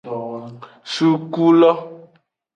[0.93, 1.71] Suku lo.